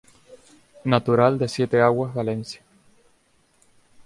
Natural 0.83 1.37
de 1.37 1.47
Siete 1.47 1.79
Aguas 1.79 2.11
Valencia. 2.11 2.63